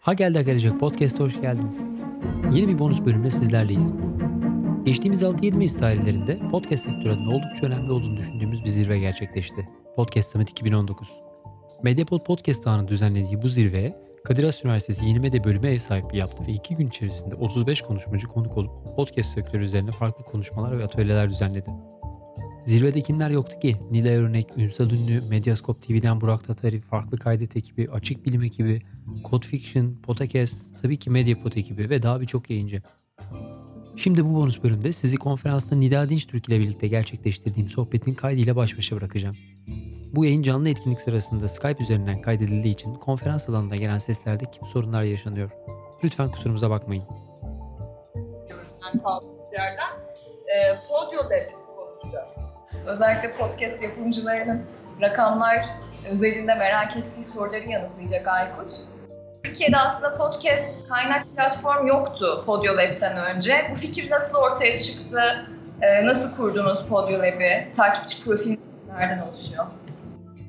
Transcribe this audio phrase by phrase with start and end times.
[0.00, 1.78] Ha geldi gelecek podcast'a hoş geldiniz.
[2.52, 3.92] Yeni bir bonus bölümde sizlerleyiz.
[4.84, 9.68] Geçtiğimiz 6-7 Mayıs tarihlerinde podcast sektörünün oldukça önemli olduğunu düşündüğümüz bir zirve gerçekleşti.
[9.96, 11.08] Podcast Summit 2019.
[11.82, 16.46] Mediapod Podcast Ağı'nın düzenlediği bu zirveye Kadir Has Üniversitesi Yeni Medya Bölümü ev sahipliği yaptı
[16.46, 21.30] ve 2 gün içerisinde 35 konuşmacı konuk olup podcast sektörü üzerine farklı konuşmalar ve atölyeler
[21.30, 21.70] düzenledi.
[22.66, 23.76] Zirvede kimler yoktu ki?
[23.90, 28.82] Nilay Örnek, Ünsal Ünlü, Medyascope TV'den Burak Tatari, Farklı Kaydet ekibi, Açık Bilim ekibi,
[29.24, 32.82] Code Fiction, Podcast, tabii ki Mediapod ekibi ve daha birçok yayıncı.
[33.96, 38.78] Şimdi bu bonus bölümde sizi konferansta Nida Dinç Türk ile birlikte gerçekleştirdiğim sohbetin kaydıyla baş
[38.78, 39.36] başa bırakacağım.
[40.14, 45.02] Bu yayın canlı etkinlik sırasında Skype üzerinden kaydedildiği için konferans alanında gelen seslerde kim sorunlar
[45.02, 45.50] yaşanıyor.
[46.04, 47.04] Lütfen kusurumuza bakmayın.
[48.82, 49.96] yani kaldığımız yerden.
[50.46, 52.55] E, Lab konuşacağız.
[52.86, 54.62] Özellikle podcast yapımcılarının
[55.00, 55.66] rakamlar
[56.10, 58.74] özelinde merak ettiği soruları yanıtlayacak Aykut.
[59.44, 63.70] Türkiye'de aslında podcast kaynak platform yoktu Podio Lab'ten önce.
[63.70, 65.20] Bu fikir nasıl ortaya çıktı?
[65.82, 67.72] E, nasıl kurdunuz Podio Lab'i?
[67.76, 69.66] Takipçi profiliniz nereden oluşuyor?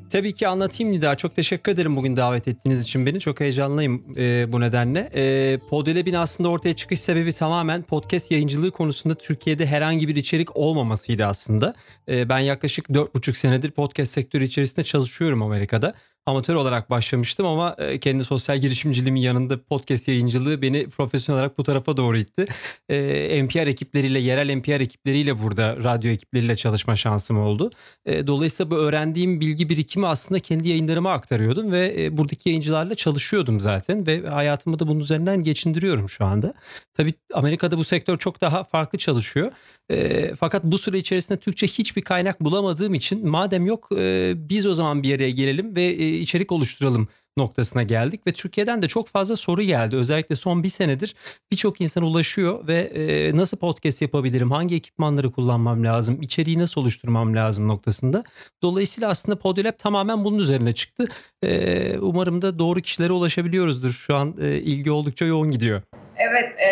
[0.10, 1.16] Tabii ki anlatayım Nida.
[1.16, 3.20] Çok teşekkür ederim bugün davet ettiğiniz için beni.
[3.20, 5.10] Çok heyecanlıyım e, bu nedenle.
[5.16, 11.26] E, Podolab'in aslında ortaya çıkış sebebi tamamen podcast yayıncılığı konusunda Türkiye'de herhangi bir içerik olmamasıydı
[11.26, 11.76] aslında.
[12.10, 15.94] E, ben yaklaşık 4,5 senedir podcast sektörü içerisinde çalışıyorum Amerika'da
[16.28, 21.64] amatör olarak başlamıştım ama e, kendi sosyal girişimciliğimin yanında podcast yayıncılığı beni profesyonel olarak bu
[21.64, 22.46] tarafa doğru itti.
[22.90, 27.70] E, NPR ekipleriyle, yerel NPR ekipleriyle burada radyo ekipleriyle çalışma şansım oldu.
[28.06, 34.08] E, dolayısıyla bu öğrendiğim bilgi birikimi aslında kendi yayınlarıma aktarıyordum ve buradaki yayıncılarla çalışıyordum zaten
[34.08, 36.54] ve hayatımı da bunun üzerinden geçindiriyorum şu anda.
[36.94, 39.52] Tabii Amerika'da bu sektör çok daha farklı çalışıyor.
[39.92, 44.74] E, fakat bu süre içerisinde Türkçe hiçbir kaynak bulamadığım için madem yok e, biz o
[44.74, 47.08] zaman bir araya gelelim ve e, içerik oluşturalım
[47.38, 49.96] noktasına geldik ve Türkiye'den de çok fazla soru geldi.
[49.96, 51.16] Özellikle son bir senedir
[51.52, 57.36] birçok insan ulaşıyor ve e, nasıl podcast yapabilirim, hangi ekipmanları kullanmam lazım, içeriği nasıl oluşturmam
[57.36, 58.24] lazım noktasında.
[58.62, 61.08] Dolayısıyla aslında Podilab tamamen bunun üzerine çıktı.
[61.44, 63.90] E, umarım da doğru kişilere ulaşabiliyoruzdur.
[63.90, 65.82] Şu an e, ilgi oldukça yoğun gidiyor.
[66.18, 66.70] Evet, e,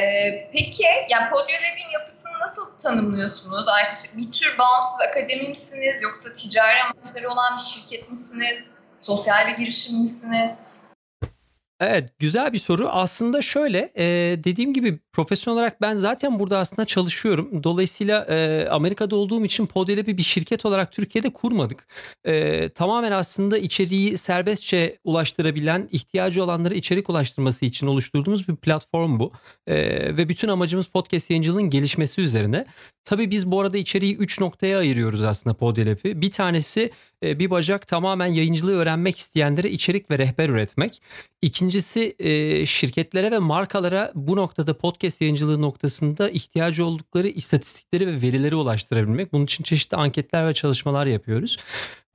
[0.54, 3.68] peki yani Podyolab'in yapısını nasıl tanımlıyorsunuz?
[3.68, 8.66] Aykut, bir tür bağımsız akademi misiniz yoksa ticari amaçları olan bir şirket misiniz?
[9.00, 10.62] Sosyal bir girişim misiniz?
[11.80, 12.90] Evet güzel bir soru.
[12.90, 14.04] Aslında şöyle e,
[14.44, 17.64] dediğim gibi profesyonel olarak ben zaten burada aslında çalışıyorum.
[17.64, 21.88] Dolayısıyla e, Amerika'da olduğum için Podelab'i bir şirket olarak Türkiye'de kurmadık.
[22.26, 29.32] E, tamamen aslında içeriği serbestçe ulaştırabilen, ihtiyacı olanlara içerik ulaştırması için oluşturduğumuz bir platform bu.
[29.68, 29.78] E,
[30.18, 32.66] ve bütün amacımız podcast yayıncılığının gelişmesi üzerine.
[33.06, 36.22] Tabii biz bu arada içeriği 3 noktaya ayırıyoruz aslında Podelab'i.
[36.22, 36.92] Bir tanesi
[37.24, 41.02] bir bacak tamamen yayıncılığı öğrenmek isteyenlere içerik ve rehber üretmek.
[41.42, 48.56] İkincisi e, şirketlere ve markalara bu noktada podcast yayıncılığı noktasında ihtiyacı oldukları istatistikleri ve verileri
[48.56, 49.34] ulaştırabilmek.
[49.34, 51.58] Bunun için çeşitli anketler ve çalışmalar yapıyoruz.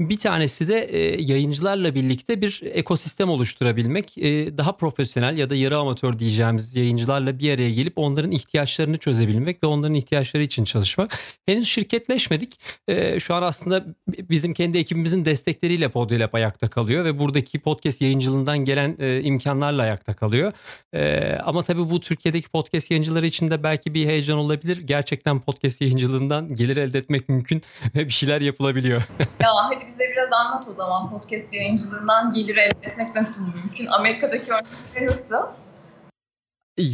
[0.00, 4.18] Bir tanesi de e, yayıncılarla birlikte bir ekosistem oluşturabilmek.
[4.18, 9.62] E, daha profesyonel ya da yarı amatör diyeceğimiz yayıncılarla bir araya gelip onların ihtiyaçlarını çözebilmek
[9.62, 11.18] ve onların ihtiyaçları için çalışmak.
[11.46, 12.60] Henüz şirketleşmedik.
[12.88, 18.58] E, şu an aslında bizim kendi ekibimizin destekleriyle Podyolab ayakta kalıyor ve buradaki podcast yayıncılığından
[18.58, 20.52] gelen e, imkanlarla ayakta kalıyor.
[20.92, 24.76] E, ama tabii bu Türkiye'deki podcast yayıncıları için de belki bir heyecan olabilir.
[24.76, 27.62] Gerçekten podcast yayıncılığından gelir elde etmek mümkün
[27.94, 29.02] ve bir şeyler yapılabiliyor.
[29.42, 33.86] ya hadi bize biraz anlat o zaman podcast yayıncılığından gelir elde etmek nasıl mümkün?
[33.86, 35.46] Amerika'daki örnekleri nasıl?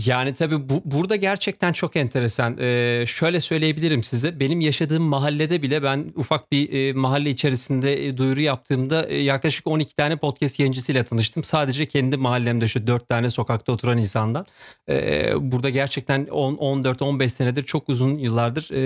[0.07, 2.59] Yani tabii bu, burada gerçekten çok enteresan.
[2.59, 4.41] Ee, şöyle söyleyebilirim size.
[4.41, 9.67] Benim yaşadığım mahallede bile ben ufak bir e, mahalle içerisinde e, duyuru yaptığımda e, yaklaşık
[9.67, 11.45] 12 tane podcast yayıncısıyla tanıştım.
[11.45, 14.47] Sadece kendi mahallemde şu 4 tane sokakta oturan insandan.
[14.89, 18.81] Ee, burada gerçekten 14-15 senedir çok uzun yıllardır e,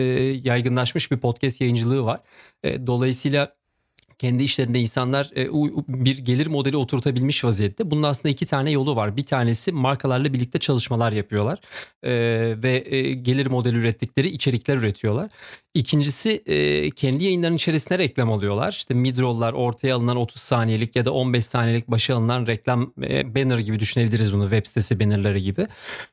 [0.45, 2.21] yaygınlaşmış bir podcast yayıncılığı var.
[2.63, 3.60] E, dolayısıyla
[4.21, 5.49] kendi işlerinde insanlar e,
[5.89, 7.91] bir gelir modeli oturtabilmiş vaziyette.
[7.91, 9.17] Bunun aslında iki tane yolu var.
[9.17, 11.59] Bir tanesi markalarla birlikte çalışmalar yapıyorlar
[12.03, 12.13] e,
[12.63, 15.31] ve e, gelir modeli ürettikleri içerikler üretiyorlar.
[15.75, 16.45] İkincisi
[16.97, 18.73] kendi yayınlarının içerisine reklam alıyorlar.
[18.73, 23.59] İşte midrolllar ortaya alınan 30 saniyelik ya da 15 saniyelik başa alınan reklam e, banner
[23.59, 25.67] gibi düşünebiliriz bunu web sitesi bannerları gibi.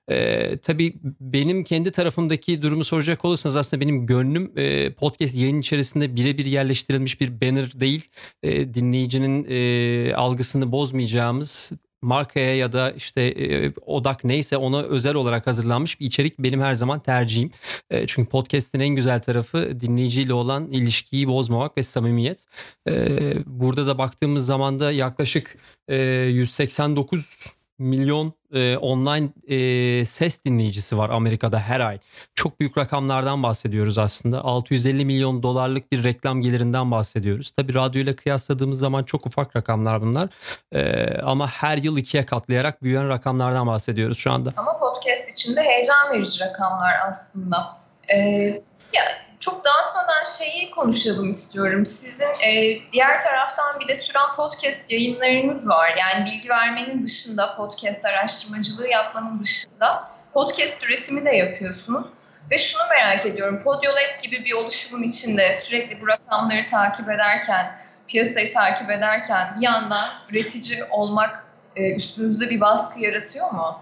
[0.10, 6.16] E, tabii benim kendi tarafımdaki durumu soracak olursanız aslında benim gönlüm e, podcast yayın içerisinde
[6.16, 8.06] birebir yerleştirilmiş bir banner değil.
[8.44, 11.72] E, dinleyicinin e, algısını bozmayacağımız
[12.02, 16.74] markaya ya da işte e, odak neyse ona özel olarak hazırlanmış bir içerik benim her
[16.74, 17.52] zaman tercihim.
[17.90, 22.46] E, çünkü podcast'in en güzel tarafı dinleyiciyle olan ilişkiyi bozmamak ve samimiyet.
[22.88, 23.08] E,
[23.46, 25.58] burada da baktığımız zaman da yaklaşık
[25.88, 32.00] e, 189 milyon e, online e, ses dinleyicisi var Amerika'da her ay.
[32.36, 34.42] Çok büyük rakamlardan bahsediyoruz aslında.
[34.44, 37.52] 650 milyon dolarlık bir reklam gelirinden bahsediyoruz.
[37.52, 40.30] Tabii radyoyla kıyasladığımız zaman çok ufak rakamlar bunlar.
[40.72, 44.54] E, ama her yıl ikiye katlayarak büyüyen rakamlardan bahsediyoruz şu anda.
[44.58, 47.58] Ama podcast içinde heyecan verici rakamlar aslında.
[48.14, 48.18] E,
[48.94, 49.04] ya
[49.40, 51.86] çok dağıtmadan şeyi konuşalım istiyorum.
[51.86, 55.96] Sizin e, diğer taraftan bir de süren podcast yayınlarınız var.
[56.00, 62.08] Yani bilgi vermenin dışında, podcast araştırmacılığı yapmanın dışında podcast üretimi de yapıyorsunuz.
[62.52, 67.76] Ve şunu merak ediyorum, Podiolab gibi bir oluşumun içinde sürekli bu rakamları takip ederken,
[68.08, 71.46] piyasayı takip ederken bir yandan üretici olmak
[71.76, 73.82] e, üstünüzde bir baskı yaratıyor mu?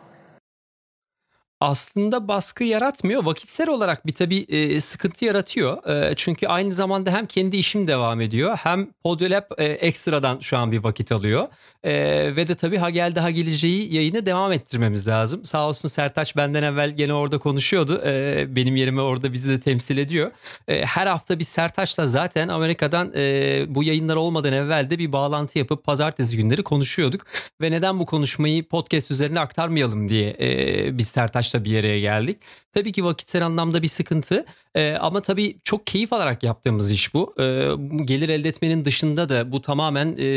[1.66, 3.26] Aslında baskı yaratmıyor.
[3.26, 5.88] Vakitsel olarak bir tabii e, sıkıntı yaratıyor.
[5.88, 10.72] E, çünkü aynı zamanda hem kendi işim devam ediyor hem Podiolab e, ekstradan şu an
[10.72, 11.48] bir vakit alıyor.
[11.84, 11.94] E,
[12.36, 15.46] ve de tabii ha geldi ha geleceği yayını devam ettirmemiz lazım.
[15.46, 18.02] Sağ olsun Sertaç benden evvel gene orada konuşuyordu.
[18.06, 20.32] E, benim yerime orada bizi de temsil ediyor.
[20.68, 25.60] E, her hafta biz Sertaç'la zaten Amerika'dan e, bu yayınlar olmadan evvel de bir bağlantı
[25.60, 27.26] yapıp pazartesi günleri konuşuyorduk.
[27.62, 32.38] Ve neden bu konuşmayı podcast üzerine aktarmayalım diye e, biz Sertaç'la amaçla bir yere geldik.
[32.74, 37.34] Tabii ki vakitsel anlamda bir sıkıntı ee, ama tabii çok keyif alarak yaptığımız iş bu.
[37.40, 37.72] Ee,
[38.06, 40.28] gelir elde etmenin dışında da bu tamamen e,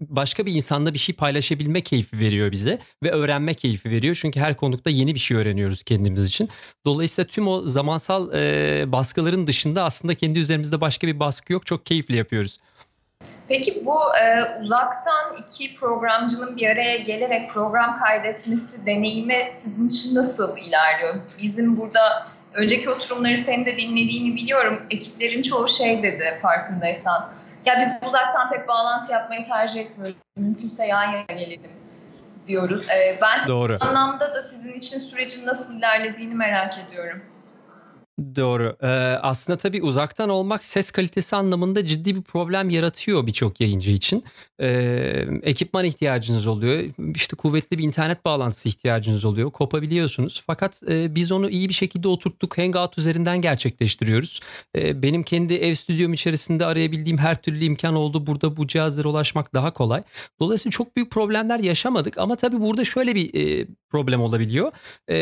[0.00, 4.18] başka bir insanla bir şey paylaşabilme keyfi veriyor bize ve öğrenme keyfi veriyor.
[4.20, 6.48] Çünkü her konukta yeni bir şey öğreniyoruz kendimiz için.
[6.84, 11.66] Dolayısıyla tüm o zamansal e, baskıların dışında aslında kendi üzerimizde başka bir baskı yok.
[11.66, 12.58] Çok keyifli yapıyoruz.
[13.48, 20.56] Peki bu e, uzaktan iki programcının bir araya gelerek program kaydetmesi deneyimi sizin için nasıl
[20.56, 21.14] ilerliyor?
[21.42, 24.82] Bizim burada önceki oturumları senin de dinlediğini biliyorum.
[24.90, 27.28] Ekiplerin çoğu şey dedi farkındaysan.
[27.64, 30.16] Ya biz uzaktan pek bağlantı yapmayı tercih etmiyoruz.
[30.36, 31.70] Mümkünse yan yana gelelim
[32.46, 32.86] diyoruz.
[32.90, 33.76] E, ben Doğru.
[33.80, 37.22] anlamda da sizin için sürecin nasıl ilerlediğini merak ediyorum.
[38.36, 38.76] Doğru.
[38.82, 38.86] Ee,
[39.22, 44.24] aslında tabii uzaktan olmak ses kalitesi anlamında ciddi bir problem yaratıyor birçok yayıncı için.
[44.60, 46.84] Ee, ekipman ihtiyacınız oluyor.
[47.14, 49.50] İşte kuvvetli bir internet bağlantısı ihtiyacınız oluyor.
[49.50, 50.42] Kopabiliyorsunuz.
[50.46, 52.58] Fakat e, biz onu iyi bir şekilde oturttuk.
[52.58, 54.40] Hangout üzerinden gerçekleştiriyoruz.
[54.76, 58.26] Ee, benim kendi ev stüdyom içerisinde arayabildiğim her türlü imkan oldu.
[58.26, 60.02] Burada bu cihazlara ulaşmak daha kolay.
[60.40, 62.18] Dolayısıyla çok büyük problemler yaşamadık.
[62.18, 63.66] Ama tabii burada şöyle bir e,
[63.96, 64.72] problem olabiliyor.
[65.08, 65.16] E,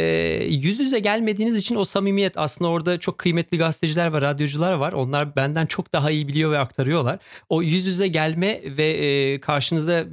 [0.45, 4.93] yüz yüze gelmediğiniz için o samimiyet aslında orada çok kıymetli gazeteciler ve radyocular var.
[4.93, 7.19] Onlar benden çok daha iyi biliyor ve aktarıyorlar.
[7.49, 10.05] O yüz yüze gelme ve e, karşınızda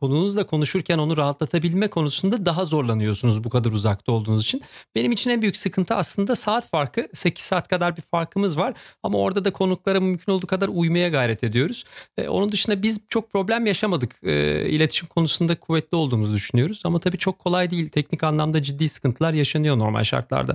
[0.00, 4.62] konunuzla konuşurken onu rahatlatabilme konusunda daha zorlanıyorsunuz bu kadar uzakta olduğunuz için.
[4.94, 7.08] Benim için en büyük sıkıntı aslında saat farkı.
[7.14, 8.74] 8 saat kadar bir farkımız var.
[9.02, 11.84] Ama orada da konuklara mümkün olduğu kadar uymaya gayret ediyoruz.
[12.18, 14.16] E, onun dışında biz çok problem yaşamadık.
[14.22, 16.82] E, iletişim konusunda kuvvetli olduğumuzu düşünüyoruz.
[16.84, 17.88] Ama tabii çok kolay değil.
[17.94, 20.52] Teknik anlamda ciddi sıkıntılar yaşanıyor normal şartlarda.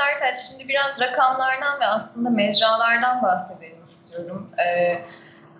[0.00, 4.50] Sertaç şimdi biraz rakamlardan ve aslında mecralardan bahsedelim istiyorum.
[4.58, 5.02] Ee,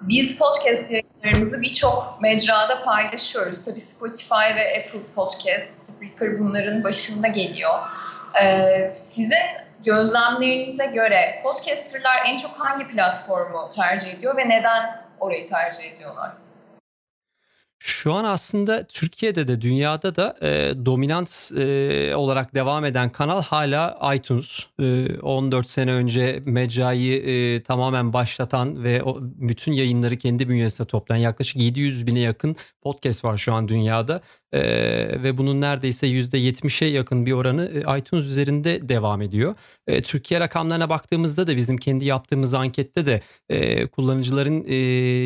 [0.01, 3.65] biz podcast yayınlarımızı birçok mecrada paylaşıyoruz.
[3.65, 7.79] Tabii Spotify ve Apple Podcast, Spreaker bunların başında geliyor.
[8.43, 9.43] Ee, sizin
[9.85, 16.31] gözlemlerinize göre podcasterlar en çok hangi platformu tercih ediyor ve neden orayı tercih ediyorlar?
[17.83, 24.15] Şu an aslında Türkiye'de de dünyada da e, dominant e, olarak devam eden kanal hala
[24.15, 24.67] iTunes.
[24.81, 31.21] E, 14 sene önce mecrayı e, tamamen başlatan ve o, bütün yayınları kendi bünyesinde toplayan
[31.21, 34.21] yaklaşık 700 bine yakın podcast var şu an dünyada.
[34.53, 39.55] Ee, ve bunun neredeyse %70'e yakın bir oranı e, iTunes üzerinde devam ediyor.
[39.87, 44.75] Ee, Türkiye rakamlarına baktığımızda da bizim kendi yaptığımız ankette de e, kullanıcıların e,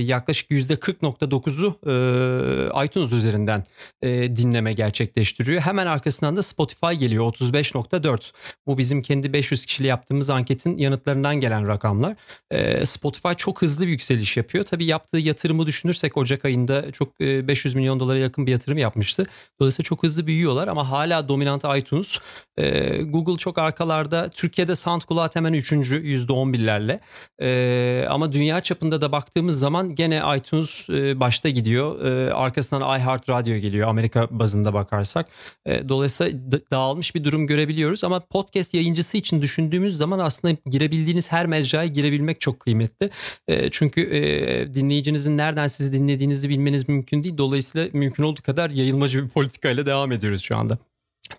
[0.02, 3.64] yaklaşık %40.9'u e, iTunes üzerinden
[4.02, 5.60] e, dinleme gerçekleştiriyor.
[5.60, 8.32] Hemen arkasından da Spotify geliyor 35.4.
[8.66, 12.16] Bu bizim kendi 500 kişiyle yaptığımız anketin yanıtlarından gelen rakamlar.
[12.50, 14.64] E, Spotify çok hızlı bir yükseliş yapıyor.
[14.64, 19.13] Tabii yaptığı yatırımı düşünürsek Ocak ayında çok e, 500 milyon dolara yakın bir yatırım yapmış
[19.18, 19.26] başlamıştı.
[19.60, 22.18] Dolayısıyla çok hızlı büyüyorlar ama hala dominant iTunes.
[22.58, 24.28] Ee, Google çok arkalarda.
[24.28, 25.72] Türkiye'de SoundCloud hemen 3.
[25.72, 27.00] %11'lerle.
[27.40, 32.04] Ee, ama dünya çapında da baktığımız zaman gene iTunes e, başta gidiyor.
[32.04, 35.26] Ee, arkasından iHeartRadio geliyor Amerika bazında bakarsak.
[35.66, 41.32] Ee, dolayısıyla d- dağılmış bir durum görebiliyoruz ama podcast yayıncısı için düşündüğümüz zaman aslında girebildiğiniz
[41.32, 43.10] her mecraya girebilmek çok kıymetli.
[43.48, 47.38] Ee, çünkü e, dinleyicinizin nereden sizi dinlediğinizi bilmeniz mümkün değil.
[47.38, 48.70] Dolayısıyla mümkün olduğu kadar
[49.04, 50.78] yayılmacı bir politikayla devam ediyoruz şu anda.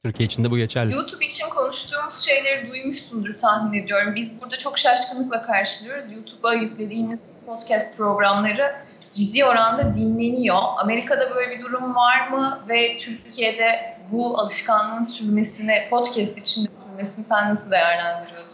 [0.04, 0.94] Türkiye için de bu geçerli.
[0.94, 4.16] YouTube için konuştuğumuz şeyleri duymuşsundur tahmin ediyorum.
[4.16, 6.12] Biz burada çok şaşkınlıkla karşılıyoruz.
[6.12, 8.76] YouTube'a yüklediğimiz podcast programları
[9.14, 10.58] ciddi oranda dinleniyor.
[10.78, 17.50] Amerika'da böyle bir durum var mı ve Türkiye'de bu alışkanlığın sürmesini, podcast için sürmesini sen
[17.50, 18.45] nasıl değerlendiriyorsun?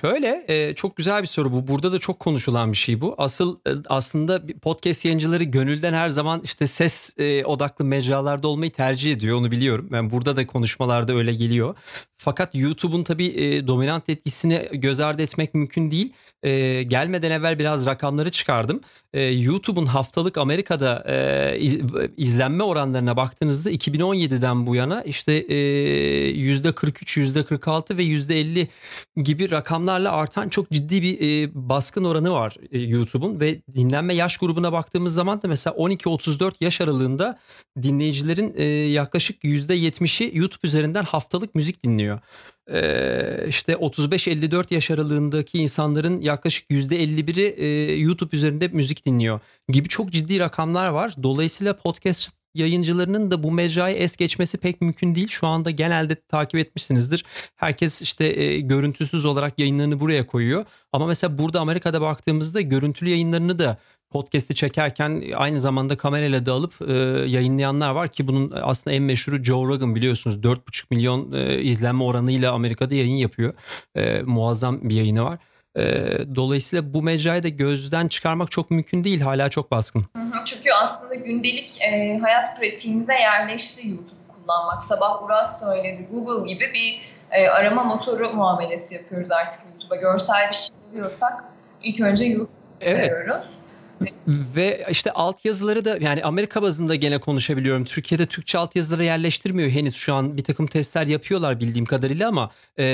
[0.00, 1.68] Şöyle e, çok güzel bir soru bu.
[1.68, 3.14] Burada da çok konuşulan bir şey bu.
[3.18, 9.12] Asıl e, aslında podcast yayıncıları gönülden her zaman işte ses e, odaklı mecralarda olmayı tercih
[9.12, 9.38] ediyor.
[9.38, 9.88] Onu biliyorum.
[9.92, 11.74] Ben burada da konuşmalarda öyle geliyor.
[12.18, 16.12] Fakat YouTube'un tabii e, dominant etkisini göz ardı etmek mümkün değil.
[16.42, 18.80] E, gelmeden evvel biraz rakamları çıkardım.
[19.14, 21.80] E, YouTube'un haftalık Amerika'da e, iz-
[22.16, 25.54] izlenme oranlarına baktığınızda 2017'den bu yana işte e,
[26.30, 28.66] %43, %46 ve %50
[29.22, 34.36] gibi rakamlarla artan çok ciddi bir e, baskın oranı var e, YouTube'un ve dinlenme yaş
[34.36, 37.38] grubuna baktığımız zaman da mesela 12-34 yaş aralığında
[37.82, 42.05] dinleyicilerin e, yaklaşık %70'i YouTube üzerinden haftalık müzik dinliyor.
[42.72, 50.10] E, işte 35-54 yaş aralığındaki insanların yaklaşık %51'i e, YouTube üzerinde müzik dinliyor gibi çok
[50.12, 51.14] ciddi rakamlar var.
[51.22, 55.28] Dolayısıyla podcast yayıncılarının da bu mecrayı es geçmesi pek mümkün değil.
[55.28, 57.24] Şu anda genelde takip etmişsinizdir.
[57.56, 60.64] Herkes işte e, görüntüsüz olarak yayınlarını buraya koyuyor.
[60.92, 63.78] Ama mesela burada Amerika'da baktığımızda görüntülü yayınlarını da
[64.10, 66.92] podcast'i çekerken aynı zamanda kamerayla da alıp e,
[67.26, 72.52] yayınlayanlar var ki bunun aslında en meşhuru Joe Rogan biliyorsunuz 4,5 milyon e, izlenme oranıyla
[72.52, 73.54] Amerika'da yayın yapıyor.
[73.94, 75.38] E, muazzam bir yayını var.
[75.76, 75.84] E,
[76.34, 79.20] dolayısıyla bu mecrayı da gözden çıkarmak çok mümkün değil.
[79.20, 80.06] Hala çok baskın.
[80.16, 80.44] Hı hı.
[80.44, 84.82] Çünkü aslında gündelik e, hayat pratiğimize yerleşti YouTube kullanmak.
[84.82, 86.08] Sabah Uras söyledi.
[86.12, 89.96] Google gibi bir e, arama motoru muamelesi yapıyoruz artık YouTube'a.
[89.96, 91.44] Görsel bir şey buluyorsak
[91.82, 93.12] ilk önce YouTube Evet.
[93.12, 93.46] arıyoruz.
[94.28, 97.84] Ve işte altyazıları da yani Amerika bazında gene konuşabiliyorum.
[97.84, 102.84] Türkiye'de Türkçe altyazıları yerleştirmiyor henüz şu an bir takım testler yapıyorlar bildiğim kadarıyla ama e,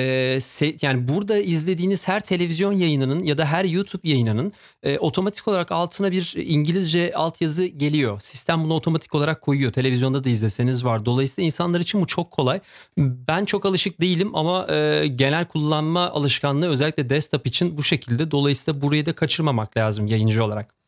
[0.41, 5.73] se- yani burada izlediğiniz her televizyon yayınının ya da her YouTube yayınının e, otomatik olarak
[5.73, 8.21] altına bir İngilizce altyazı geliyor.
[8.21, 9.73] Sistem bunu otomatik olarak koyuyor.
[9.73, 11.07] Televizyonda da izleseniz var.
[11.07, 12.61] Dolayısıyla insanlar için bu çok kolay.
[12.99, 18.31] Ben çok alışık değilim ama e, genel kullanma alışkanlığı özellikle desktop için bu şekilde.
[18.31, 20.82] Dolayısıyla burayı da kaçırmamak lazım yayıncı olarak.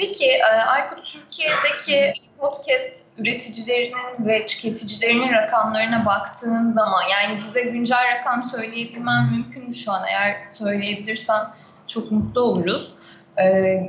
[0.00, 8.50] Peki e, Aykut Türkiye'deki podcast üreticilerinin ve tüketicilerinin rakamlarına baktığın zaman yani bize güncel rakam
[8.50, 10.02] söyleyebilmen mümkün mü şu an?
[10.10, 11.40] Eğer söyleyebilirsen
[11.86, 12.94] çok mutlu oluruz.
[13.36, 13.44] E,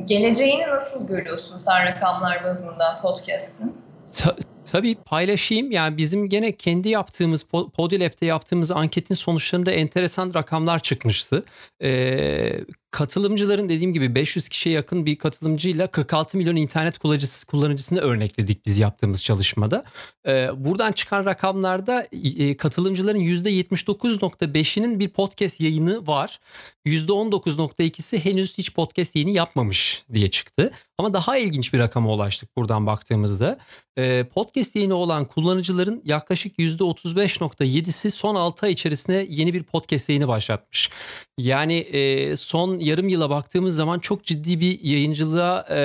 [0.06, 3.76] geleceğini nasıl görüyorsun sen rakamlar bazında podcast'in?
[4.18, 4.36] Ta-
[4.72, 5.72] tabii paylaşayım.
[5.72, 11.44] Yani bizim gene kendi yaptığımız Po- Podilab'de yaptığımız anketin sonuçlarında enteresan rakamlar çıkmıştı.
[11.82, 12.52] Ee,
[12.92, 18.80] katılımcıların dediğim gibi 500 kişiye yakın bir katılımcıyla 46 milyon internet kullanıcısı, kullanıcısını örnekledik biz
[18.80, 19.84] yaptığımız çalışmada.
[20.28, 22.08] Ee, buradan çıkan rakamlarda
[22.38, 26.40] e, katılımcıların %79.5'inin bir podcast yayını var.
[26.86, 30.72] %19.2'si henüz hiç podcast yayını yapmamış diye çıktı.
[30.98, 33.58] Ama daha ilginç bir rakama ulaştık buradan baktığımızda.
[33.98, 40.28] Ee, podcast yayını olan kullanıcıların yaklaşık %35.7'si son 6 ay içerisinde yeni bir podcast yayını
[40.28, 40.90] başlatmış.
[41.38, 45.78] Yani e, son yarım yıla baktığımız zaman çok ciddi bir yayıncılığa e,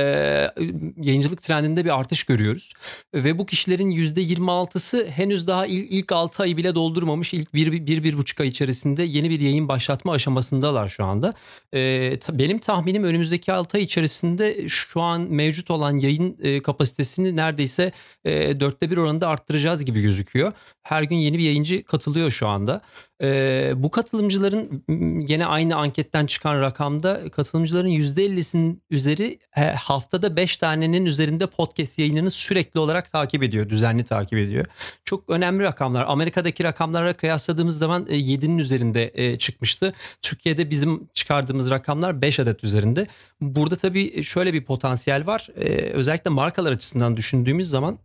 [1.02, 2.72] yayıncılık trendinde bir artış görüyoruz.
[3.14, 7.34] Ve bu kişilerin %26'sı henüz daha ilk, ilk 6 ayı bile doldurmamış.
[7.34, 11.34] İlk 1-1,5 ay içerisinde yeni bir yayın başlatma aşamasındalar şu anda.
[11.74, 17.92] E, benim tahminim önümüzdeki 6 ay içerisinde şu an mevcut olan yayın e, kapasitesini neredeyse
[18.24, 20.52] e, dörtte bir oranında arttıracağız gibi gözüküyor.
[20.86, 22.80] Her gün yeni bir yayıncı katılıyor şu anda.
[23.22, 24.84] E, bu katılımcıların
[25.26, 29.38] gene aynı anketten çıkan rakamda katılımcıların %50'sinin üzeri
[29.76, 34.64] haftada 5 tanenin üzerinde podcast yayınını sürekli olarak takip ediyor, düzenli takip ediyor.
[35.04, 36.04] Çok önemli rakamlar.
[36.08, 39.94] Amerika'daki rakamlara kıyasladığımız zaman e, 7'nin üzerinde e, çıkmıştı.
[40.22, 43.06] Türkiye'de bizim çıkardığımız rakamlar 5 adet üzerinde.
[43.40, 45.48] Burada tabii şöyle bir potansiyel var.
[45.56, 47.98] E, özellikle markalar açısından düşündüğümüz zaman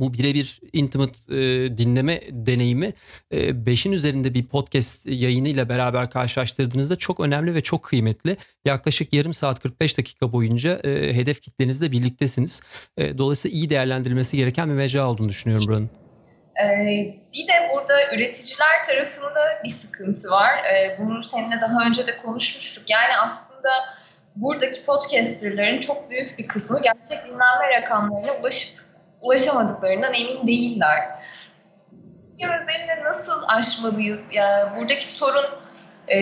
[0.00, 1.38] bu birebir intimate e,
[1.78, 2.92] dinleme deneyimi
[3.32, 8.36] 5'in e, üzerinde bir podcast yayınıyla beraber karşılaştırdığınızda çok önemli ve çok kıymetli.
[8.64, 12.60] Yaklaşık yarım saat 45 dakika boyunca e, hedef kitlenizle birliktesiniz.
[12.96, 15.90] E, dolayısıyla iyi değerlendirilmesi gereken bir mecra olduğunu düşünüyorum buranın.
[16.60, 20.64] Ee, bir de burada üreticiler tarafında bir sıkıntı var.
[20.64, 22.90] Ee, bunu seninle daha önce de konuşmuştuk.
[22.90, 23.70] Yani aslında
[24.36, 28.89] buradaki podcasterların çok büyük bir kısmı gerçek dinlenme rakamlarına ulaşıp
[29.22, 31.20] ulaşamadıklarından emin değiller.
[32.90, 34.34] Özelinde nasıl aşmalıyız?
[34.34, 35.44] Yani buradaki sorun
[36.08, 36.16] e,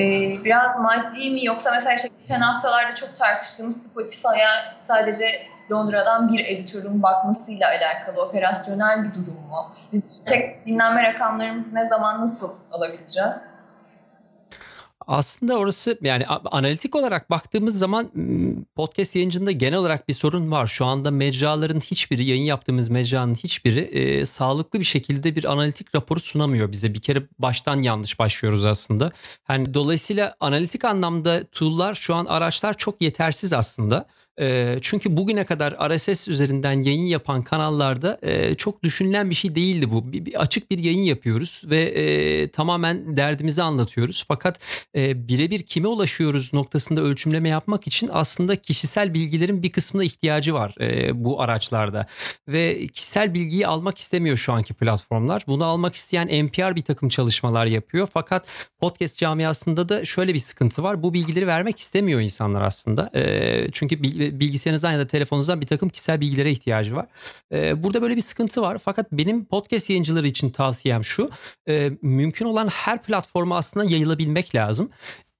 [0.44, 4.48] biraz maddi mi yoksa mesela işte geçen haftalarda çok tartıştığımız Spotify'a
[4.82, 5.26] sadece
[5.70, 9.70] Londra'dan bir editörün bakmasıyla alakalı operasyonel bir durum mu?
[9.92, 13.36] Biz tek dinlenme rakamlarımızı ne zaman nasıl alabileceğiz?
[15.08, 18.10] Aslında orası yani analitik olarak baktığımız zaman
[18.76, 20.66] podcast yayıncında genel olarak bir sorun var.
[20.66, 26.20] Şu anda mecraların hiçbiri, yayın yaptığımız mecranın hiçbiri e, sağlıklı bir şekilde bir analitik raporu
[26.20, 26.94] sunamıyor bize.
[26.94, 29.12] Bir kere baştan yanlış başlıyoruz aslında.
[29.48, 34.06] Yani dolayısıyla analitik anlamda tool'lar şu an araçlar çok yetersiz aslında.
[34.80, 38.20] Çünkü bugüne kadar RSS üzerinden yayın yapan kanallarda
[38.56, 40.12] çok düşünülen bir şey değildi bu.
[40.12, 44.24] Bir, açık bir yayın yapıyoruz ve tamamen derdimizi anlatıyoruz.
[44.28, 44.60] Fakat
[44.94, 50.74] birebir kime ulaşıyoruz noktasında ölçümleme yapmak için aslında kişisel bilgilerin bir kısmına ihtiyacı var
[51.14, 52.06] bu araçlarda.
[52.48, 55.44] Ve kişisel bilgiyi almak istemiyor şu anki platformlar.
[55.46, 58.08] Bunu almak isteyen NPR bir takım çalışmalar yapıyor.
[58.12, 58.46] Fakat
[58.80, 61.02] podcast camiasında da şöyle bir sıkıntı var.
[61.02, 63.10] Bu bilgileri vermek istemiyor insanlar aslında.
[63.72, 67.06] Çünkü bilgisayarınızdan ya da telefonunuzdan bir takım kişisel bilgilere ihtiyacı var.
[67.52, 68.78] Ee, burada böyle bir sıkıntı var.
[68.84, 71.30] Fakat benim podcast yayıncıları için tavsiyem şu.
[71.68, 74.90] E, mümkün olan her platforma aslında yayılabilmek lazım.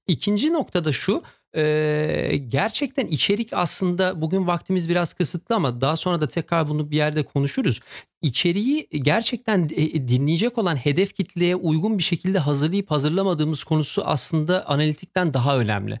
[0.07, 1.23] İkinci noktada şu.
[1.55, 6.95] Ee, gerçekten içerik aslında bugün vaktimiz biraz kısıtlı ama daha sonra da tekrar bunu bir
[6.95, 7.79] yerde konuşuruz.
[8.21, 15.57] İçeriği gerçekten dinleyecek olan hedef kitleye uygun bir şekilde hazırlayıp hazırlamadığımız konusu aslında analitikten daha
[15.57, 15.99] önemli.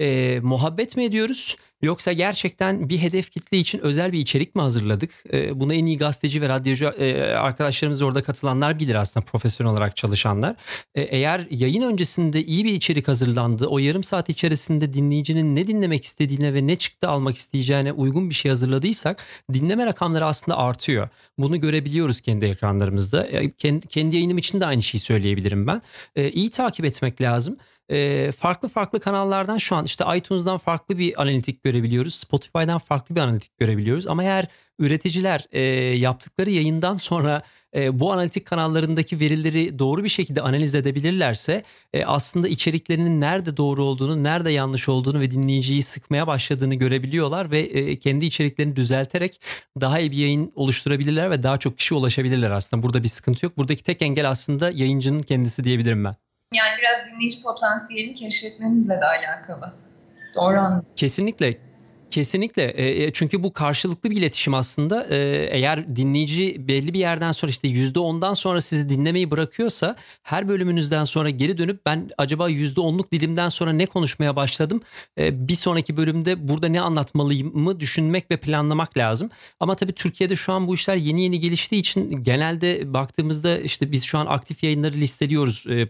[0.00, 1.56] Ee, muhabbet mi ediyoruz?
[1.82, 5.10] Yoksa gerçekten bir hedef kitle için özel bir içerik mi hazırladık?
[5.32, 9.96] E, bunu en iyi gazeteci ve radyocu e, arkadaşlarımız orada katılanlar bilir aslında profesyonel olarak
[9.96, 10.56] çalışanlar.
[10.94, 16.04] E, eğer yayın öncesinde iyi bir içerik hazırlandı, o yarım saat içerisinde dinleyicinin ne dinlemek
[16.04, 21.08] istediğine ve ne çıktı almak isteyeceğine uygun bir şey hazırladıysak dinleme rakamları aslında artıyor.
[21.38, 23.26] Bunu görebiliyoruz kendi ekranlarımızda.
[23.26, 25.82] E, kendi, kendi yayınım için de aynı şeyi söyleyebilirim ben.
[26.16, 27.56] E, iyi takip etmek lazım
[27.90, 32.14] e, farklı farklı kanallardan şu an işte iTunes'dan farklı bir analitik görebiliyoruz.
[32.14, 34.06] Spotify'dan farklı bir analitik görebiliyoruz.
[34.06, 34.46] Ama eğer
[34.78, 35.60] üreticiler e,
[35.96, 37.42] yaptıkları yayından sonra
[37.76, 43.84] e, bu analitik kanallarındaki verileri doğru bir şekilde analiz edebilirlerse e, aslında içeriklerinin nerede doğru
[43.84, 49.40] olduğunu, nerede yanlış olduğunu ve dinleyiciyi sıkmaya başladığını görebiliyorlar ve e, kendi içeriklerini düzelterek
[49.80, 52.82] daha iyi bir yayın oluşturabilirler ve daha çok kişi ulaşabilirler aslında.
[52.82, 53.56] Burada bir sıkıntı yok.
[53.56, 56.16] Buradaki tek engel aslında yayıncının kendisi diyebilirim ben.
[56.54, 59.74] Yani biraz dinleyici potansiyelini keşfetmemizle de alakalı.
[60.34, 60.86] Doğru anladım.
[60.96, 61.69] Kesinlikle.
[62.10, 62.62] Kesinlikle.
[62.62, 65.06] E, e, çünkü bu karşılıklı bir iletişim aslında.
[65.10, 70.48] E, eğer dinleyici belli bir yerden sonra işte yüzde ondan sonra sizi dinlemeyi bırakıyorsa her
[70.48, 74.82] bölümünüzden sonra geri dönüp ben acaba yüzde onluk dilimden sonra ne konuşmaya başladım?
[75.18, 79.30] Bir sonraki bölümde burada ne anlatmalıyım mı düşünmek ve planlamak lazım.
[79.60, 84.04] Ama tabii Türkiye'de şu an bu işler yeni yeni geliştiği için genelde baktığımızda işte biz
[84.04, 85.86] şu an aktif yayınları listeliyoruz e,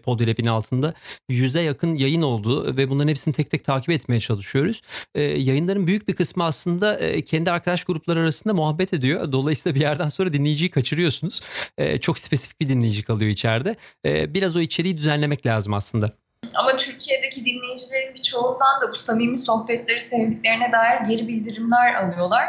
[0.49, 0.93] altında.
[1.29, 4.81] Yüze yakın yayın oldu ve bunların hepsini tek tek takip etmeye çalışıyoruz.
[5.15, 9.31] Yayınların büyük bir bir kısmı aslında e, kendi arkadaş grupları arasında muhabbet ediyor.
[9.31, 11.41] Dolayısıyla bir yerden sonra dinleyiciyi kaçırıyorsunuz.
[11.77, 13.75] E, çok spesifik bir dinleyici kalıyor içeride.
[14.05, 16.09] E, biraz o içeriği düzenlemek lazım aslında.
[16.53, 22.47] Ama Türkiye'deki dinleyicilerin birçoğundan da bu samimi sohbetleri sevdiklerine dair geri bildirimler alıyorlar.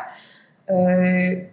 [0.68, 1.50] Ee,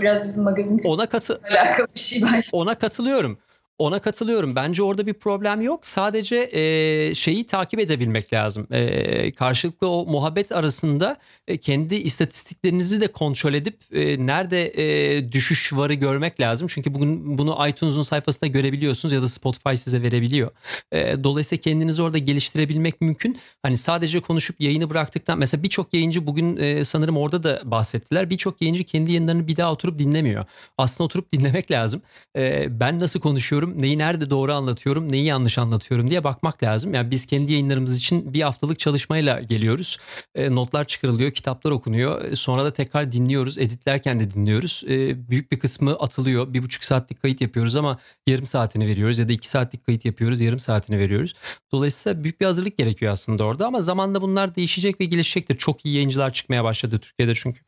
[0.00, 2.48] biraz bizim magazin ona katı alakalı bir şey var.
[2.52, 3.38] Ona katılıyorum.
[3.78, 4.56] Ona katılıyorum.
[4.56, 5.86] Bence orada bir problem yok.
[5.86, 8.66] Sadece e, şeyi takip edebilmek lazım.
[8.70, 11.16] E, karşılıklı o muhabbet arasında
[11.48, 16.68] e, kendi istatistiklerinizi de kontrol edip e, nerede e, düşüş varı görmek lazım.
[16.70, 20.50] Çünkü bugün bunu iTunes'un sayfasında görebiliyorsunuz ya da Spotify size verebiliyor.
[20.92, 23.38] E, dolayısıyla kendinizi orada geliştirebilmek mümkün.
[23.62, 28.30] Hani sadece konuşup yayını bıraktıktan mesela birçok yayıncı bugün e, sanırım orada da bahsettiler.
[28.30, 30.44] Birçok yayıncı kendi yayınlarını bir daha oturup dinlemiyor.
[30.78, 32.02] Aslında oturup dinlemek lazım.
[32.36, 36.94] E, ben nasıl konuşuyorum anlatıyorum, neyi nerede doğru anlatıyorum, neyi yanlış anlatıyorum diye bakmak lazım.
[36.94, 39.98] Yani biz kendi yayınlarımız için bir haftalık çalışmayla geliyoruz.
[40.34, 42.24] E, notlar çıkarılıyor, kitaplar okunuyor.
[42.24, 44.84] E, sonra da tekrar dinliyoruz, editlerken de dinliyoruz.
[44.88, 46.46] E, büyük bir kısmı atılıyor.
[46.46, 50.40] Bir buçuk saatlik kayıt yapıyoruz ama yarım saatini veriyoruz ya da iki saatlik kayıt yapıyoruz,
[50.40, 51.34] yarım saatini veriyoruz.
[51.72, 55.58] Dolayısıyla büyük bir hazırlık gerekiyor aslında orada ama zamanla bunlar değişecek ve gelişecektir.
[55.58, 57.60] Çok iyi yayıncılar çıkmaya başladı Türkiye'de çünkü.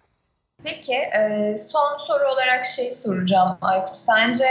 [0.64, 3.98] Peki e, son soru olarak şey soracağım Aykut.
[3.98, 4.44] Sence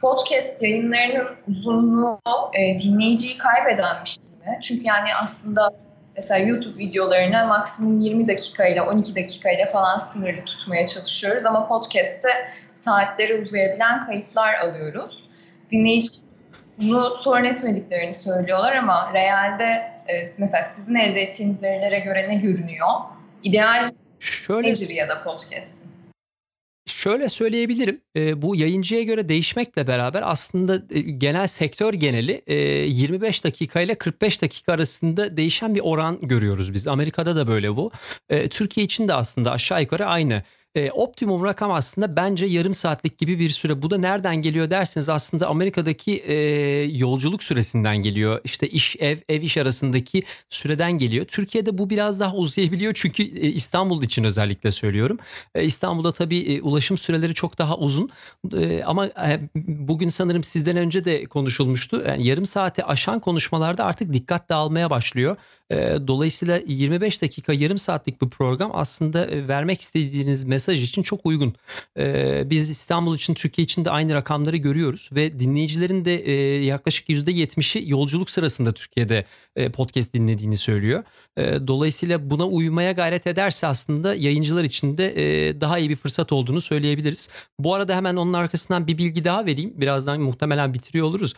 [0.00, 2.20] podcast yayınlarının uzunluğu
[2.54, 4.58] e, dinleyiciyi kaybeden bir şey mi?
[4.62, 5.70] Çünkü yani aslında
[6.16, 12.28] mesela YouTube videolarını maksimum 20 dakikayla 12 dakikayla falan sınırlı tutmaya çalışıyoruz ama podcast'te
[12.70, 15.24] saatlere uzayabilen kayıtlar alıyoruz.
[15.70, 16.08] Dinleyici
[16.78, 19.64] bunu sorun etmediklerini söylüyorlar ama realde
[20.08, 22.88] e, mesela sizin elde ettiğiniz verilere göre ne görünüyor?
[23.42, 23.88] İdeal
[24.20, 25.79] Şöyle nedir ya da podcast'in?
[27.00, 28.00] Şöyle söyleyebilirim.
[28.16, 33.94] E, bu yayıncıya göre değişmekle beraber aslında e, genel sektör geneli e, 25 dakika ile
[33.94, 36.88] 45 dakika arasında değişen bir oran görüyoruz biz.
[36.88, 37.90] Amerika'da da böyle bu.
[38.28, 40.42] E, Türkiye için de aslında aşağı yukarı aynı.
[40.74, 43.82] E, optimum rakam aslında bence yarım saatlik gibi bir süre.
[43.82, 46.34] Bu da nereden geliyor derseniz aslında Amerika'daki e,
[46.82, 48.40] yolculuk süresinden geliyor.
[48.44, 51.24] İşte iş ev ev iş arasındaki süreden geliyor.
[51.24, 55.18] Türkiye'de bu biraz daha uzayabiliyor çünkü e, İstanbul için özellikle söylüyorum.
[55.54, 58.10] E, İstanbul'da tabii e, ulaşım süreleri çok daha uzun.
[58.56, 62.02] E, ama e, bugün sanırım sizden önce de konuşulmuştu.
[62.08, 65.36] Yani yarım saati aşan konuşmalarda artık dikkat dağılmaya başlıyor.
[65.70, 71.20] E, dolayısıyla 25 dakika yarım saatlik bu program aslında e, vermek istediğiniz mesaj için çok
[71.24, 71.54] uygun.
[71.98, 76.32] E, biz İstanbul için Türkiye için de aynı rakamları görüyoruz ve dinleyicilerin de e,
[76.64, 79.24] yaklaşık %70'i yolculuk sırasında Türkiye'de
[79.56, 81.02] e, podcast dinlediğini söylüyor.
[81.36, 85.10] E, dolayısıyla buna uymaya gayret ederse aslında yayıncılar için de
[85.60, 87.28] daha iyi bir fırsat olduğunu söyleyebiliriz.
[87.58, 89.72] Bu arada hemen onun arkasından bir bilgi daha vereyim.
[89.76, 91.34] Birazdan muhtemelen bitiriyor oluruz.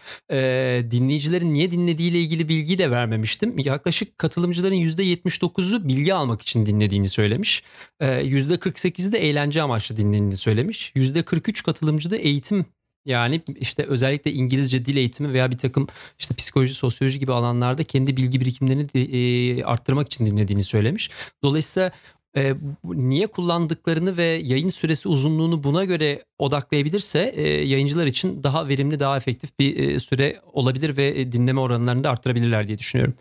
[0.91, 3.59] Dinleyicilerin niye dinlediğiyle ilgili bilgiyi de vermemiştim.
[3.59, 7.63] Yaklaşık katılımcıların %79'u bilgi almak için dinlediğini söylemiş.
[8.01, 10.93] E, %48'i de eğlence amaçlı dinlediğini söylemiş.
[10.97, 12.67] %43 katılımcı da eğitim
[13.07, 18.17] yani işte özellikle İngilizce dil eğitimi veya bir takım işte psikoloji, sosyoloji gibi alanlarda kendi
[18.17, 21.11] bilgi birikimlerini e, arttırmak için dinlediğini söylemiş.
[21.43, 21.91] Dolayısıyla
[22.37, 22.55] e,
[22.85, 29.17] niye kullandıklarını ve yayın süresi uzunluğunu buna göre odaklayabilirse e, yayıncılar için daha verimli, daha
[29.17, 33.15] efektif bir süre olabilir ve dinleme oranlarını da arttırabilirler diye düşünüyorum.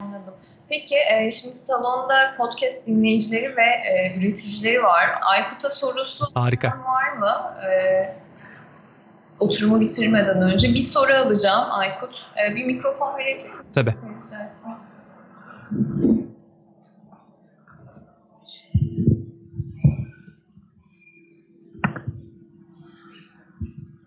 [0.00, 0.34] Anladım.
[0.68, 5.10] Peki e, şimdi salonda podcast dinleyicileri ve e, üreticileri var.
[5.32, 6.68] Aykut'a sorusu Harika.
[6.68, 7.60] var mı?
[7.70, 7.70] E,
[9.40, 12.26] oturumu bitirmeden önce bir soru alacağım Aykut.
[12.46, 13.74] E, bir mikrofon verebilir misin?
[13.74, 13.94] Tabii.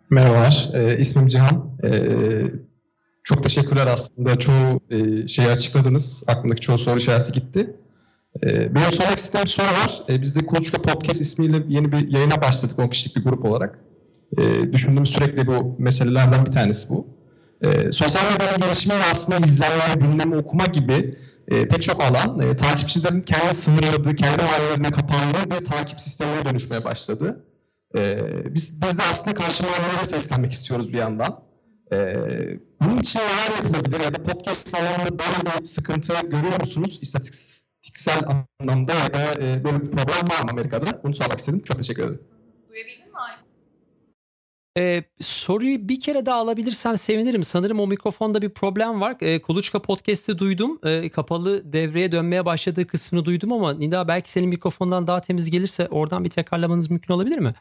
[0.10, 1.69] Merhabalar, e, ismim Cihan.
[1.84, 1.89] E,
[3.23, 4.39] çok teşekkürler aslında.
[4.39, 6.23] Çoğu e, şeyi açıkladınız.
[6.27, 7.75] Aklımdaki çoğu soru işareti gitti.
[8.43, 10.03] E, benim sormak istediğim soru var.
[10.09, 13.79] E, biz de Kuluçka Podcast ismiyle yeni bir yayına başladık 10 kişilik bir grup olarak.
[14.38, 17.07] E, düşündüğümüz sürekli bu meselelerden bir tanesi bu.
[17.62, 23.21] E, sosyal medyanın gelişimi aslında izlenme, dinleme, okuma gibi e, pek çok alan e, takipçilerin
[23.21, 27.45] kendi sınırladığı, kendi hallerine kapandığı bir takip sistemine dönüşmeye başladı.
[27.97, 31.39] Ee, biz, biz de aslında karşı mahalleleri seslenmek istiyoruz bir yandan.
[31.91, 32.15] Ee,
[32.82, 37.00] bunun için neler yapılabilir ya da podcast alanında böyle bir sıkıntı görüyor musunuz?
[37.02, 38.22] İstatistiksel
[38.60, 41.04] anlamda ya da e, böyle bir problem var mı Amerika'da?
[41.04, 41.63] Bunu sormak istedim.
[41.63, 42.22] Çok teşekkür ederim.
[42.69, 43.43] Duyabildin mi Aykut?
[44.78, 47.43] Ee, soruyu bir kere daha alabilirsem sevinirim.
[47.43, 49.15] Sanırım o mikrofonda bir problem var.
[49.22, 50.80] Ee, Kuluçka Podcast'i duydum.
[50.84, 55.88] Ee, kapalı devreye dönmeye başladığı kısmını duydum ama Nida belki senin mikrofondan daha temiz gelirse
[55.88, 57.54] oradan bir tekrarlamanız mümkün olabilir mi?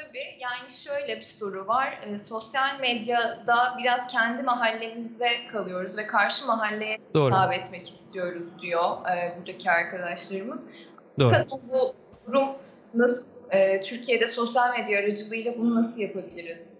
[0.00, 2.00] Tabii yani şöyle bir soru var.
[2.02, 7.26] Ee, sosyal medyada biraz kendi mahallemizde kalıyoruz ve karşı mahalleye Doğru.
[7.26, 10.64] hitap etmek istiyoruz diyor e, buradaki arkadaşlarımız.
[11.18, 11.30] Doğru.
[11.30, 11.94] Tabii bu
[12.26, 12.48] durum
[12.94, 16.79] nasıl, e, Türkiye'de sosyal medya aracılığıyla bunu nasıl yapabiliriz?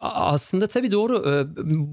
[0.00, 1.24] A- aslında tabii doğru.
[1.28, 1.46] Ee,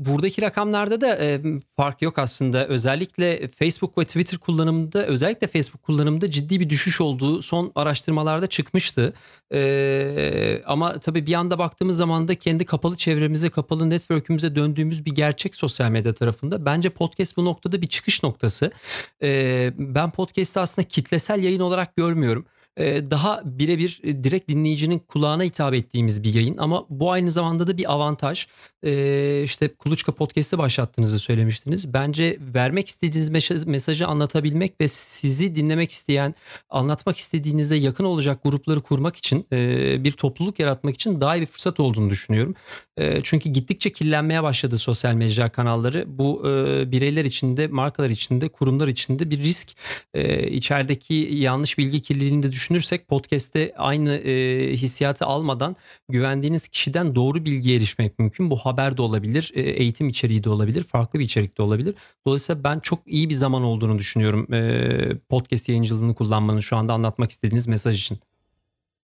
[0.05, 1.41] buradaki rakamlarda da e,
[1.77, 2.67] fark yok aslında.
[2.67, 9.13] Özellikle Facebook ve Twitter kullanımında, özellikle Facebook kullanımında ciddi bir düşüş olduğu son araştırmalarda çıkmıştı.
[9.53, 15.11] Ee, ama tabii bir anda baktığımız zaman da kendi kapalı çevremize, kapalı network'ümüze döndüğümüz bir
[15.15, 16.65] gerçek sosyal medya tarafında.
[16.65, 18.71] Bence podcast bu noktada bir çıkış noktası.
[19.23, 22.45] Ee, ben podcast'ı aslında kitlesel yayın olarak görmüyorum.
[22.77, 27.67] Ee, daha birebir e, direkt dinleyicinin kulağına hitap ettiğimiz bir yayın ama bu aynı zamanda
[27.67, 28.47] da bir avantaj.
[28.83, 31.93] Ee, işte Kuluçka Podcast'ı başlattığınızı söylemiştiniz.
[31.93, 36.35] Bence vermek istediğiniz mesajı anlatabilmek ve sizi dinlemek isteyen,
[36.69, 41.45] anlatmak istediğinize yakın olacak grupları kurmak için, e, bir topluluk yaratmak için daha iyi bir
[41.45, 42.55] fırsat olduğunu düşünüyorum.
[42.97, 46.05] E, çünkü gittikçe kirlenmeye başladı sosyal medya kanalları.
[46.07, 46.43] Bu
[46.91, 49.71] bireyler içinde, markalar içinde, kurumlar içinde bir risk.
[50.51, 55.75] İçerideki yanlış bilgi kirliliğini de düşünüyorum düşünürsek podcast'te aynı e, hissiyatı almadan
[56.09, 58.51] güvendiğiniz kişiden doğru bilgiye erişmek mümkün.
[58.51, 61.95] Bu haber de olabilir, e, eğitim içeriği de olabilir, farklı bir içerik de olabilir.
[62.27, 67.31] Dolayısıyla ben çok iyi bir zaman olduğunu düşünüyorum e, podcast yayıncılığını kullanmanın şu anda anlatmak
[67.31, 68.19] istediğiniz mesaj için.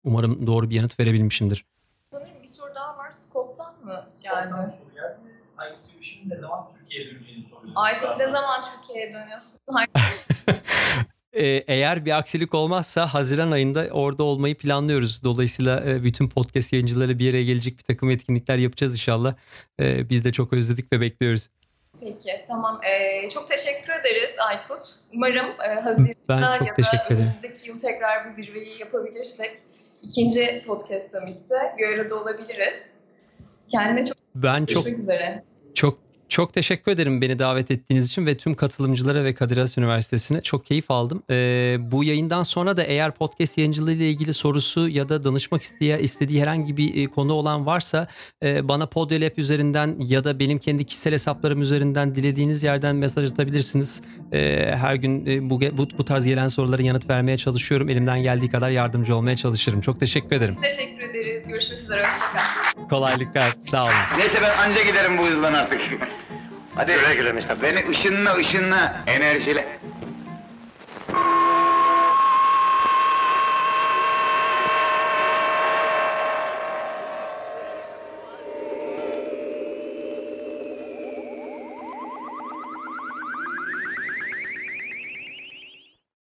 [0.05, 1.65] Umarım doğru bir yanıt verebilmişimdir.
[2.13, 3.13] Sanırım bir soru daha var.
[3.13, 4.55] Scope'tan mı geldi?
[4.79, 5.19] soru geldi.
[5.57, 7.73] Aykut ne zaman Türkiye'ye döneceğini soruyor.
[7.77, 9.55] Aykut ne zaman Türkiye'ye dönüyorsun?
[11.35, 15.23] Ee, eğer bir aksilik olmazsa Haziran ayında orada olmayı planlıyoruz.
[15.25, 19.35] Dolayısıyla e, bütün podcast yayıncıları bir yere gelecek bir takım etkinlikler yapacağız inşallah.
[19.81, 21.49] Ee, biz de çok özledik ve bekliyoruz.
[22.01, 22.81] Peki tamam.
[22.85, 24.87] Ee, çok teşekkür ederiz Aykut.
[25.15, 29.59] Umarım e, Haziran'da ya da önümüzdeki yıl tekrar bu zirveyi yapabilirsek
[30.03, 32.83] ikinci podcast summit'te bir arada olabiliriz.
[33.69, 35.45] Kendine çok Ben çok üzere.
[35.75, 35.99] çok
[36.35, 40.67] çok teşekkür ederim beni davet ettiğiniz için ve tüm katılımcılara ve Kadir Has Üniversitesi'ne çok
[40.67, 41.23] keyif aldım.
[41.31, 46.01] Ee, bu yayından sonra da eğer podcast yayıncılığı ile ilgili sorusu ya da danışmak isteye,
[46.01, 48.07] istediği herhangi bir e, konu olan varsa
[48.43, 54.03] e, bana Podyolab üzerinden ya da benim kendi kişisel hesaplarım üzerinden dilediğiniz yerden mesaj atabilirsiniz.
[54.33, 57.89] Ee, her gün e, bu, bu, bu tarz gelen sorulara yanıt vermeye çalışıyorum.
[57.89, 59.81] Elimden geldiği kadar yardımcı olmaya çalışırım.
[59.81, 60.57] Çok teşekkür ederim.
[60.63, 61.49] Teşekkür ederiz.
[61.49, 62.07] Görüşmek üzere.
[62.07, 62.89] Hoşçakal.
[62.89, 63.53] Kolaylıklar.
[63.67, 63.93] Sağ olun.
[64.19, 65.81] Neyse ben anca giderim bu hızdan artık.
[66.75, 66.93] Hadi.
[66.93, 67.63] Güle güle Mustafa.
[67.63, 69.79] Beni ışınla ışınla enerjile.